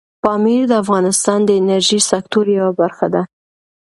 پامیر 0.23 0.63
د 0.69 0.73
افغانستان 0.83 1.39
د 1.45 1.49
انرژۍ 1.59 1.99
سکتور 2.11 2.45
یوه 2.59 2.71
برخه 2.81 3.07
ده. 3.13 3.21